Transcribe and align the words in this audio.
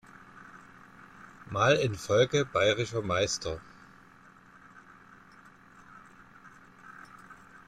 Mal 1.51 1.75
in 1.79 1.93
Folge 1.93 2.43
Bayerischer 2.43 3.03
Meister. 3.03 3.61